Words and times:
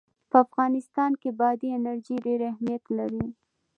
په 0.29 0.37
افغانستان 0.45 1.11
کې 1.21 1.29
بادي 1.39 1.67
انرژي 1.77 2.17
ډېر 2.25 2.39
اهمیت 2.51 2.83
لري. 2.97 3.25